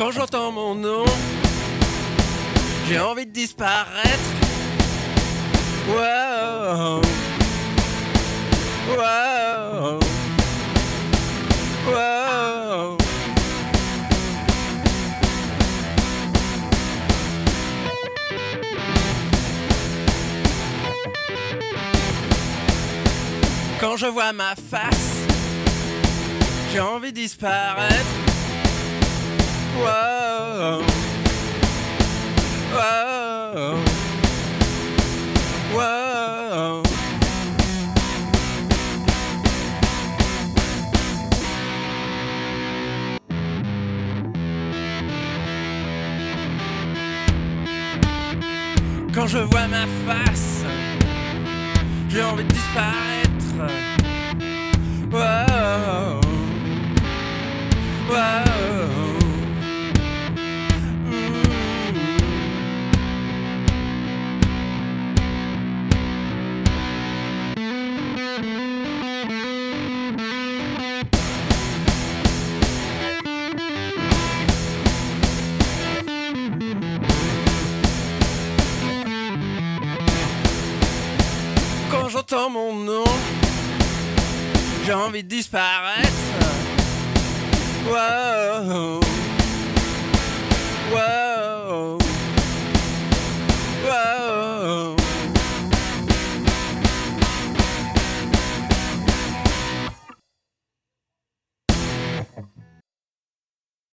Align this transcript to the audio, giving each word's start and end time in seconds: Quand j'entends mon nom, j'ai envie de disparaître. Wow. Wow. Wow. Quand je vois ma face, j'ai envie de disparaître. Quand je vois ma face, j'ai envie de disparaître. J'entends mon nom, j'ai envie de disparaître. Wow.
Quand 0.00 0.12
j'entends 0.12 0.50
mon 0.50 0.74
nom, 0.74 1.04
j'ai 2.88 2.98
envie 2.98 3.26
de 3.26 3.32
disparaître. 3.32 4.30
Wow. 5.90 7.02
Wow. 8.96 10.00
Wow. 11.86 12.96
Quand 23.78 23.98
je 23.98 24.06
vois 24.06 24.32
ma 24.32 24.54
face, 24.56 25.26
j'ai 26.72 26.80
envie 26.80 27.12
de 27.12 27.16
disparaître. 27.16 28.39
Quand 49.12 49.26
je 49.26 49.38
vois 49.38 49.66
ma 49.66 49.86
face, 50.06 50.64
j'ai 52.08 52.22
envie 52.22 52.44
de 52.44 52.48
disparaître. 52.48 53.10
J'entends 82.30 82.50
mon 82.50 82.72
nom, 82.74 83.04
j'ai 84.84 84.92
envie 84.92 85.22
de 85.22 85.28
disparaître. 85.28 86.10
Wow. 87.88 89.09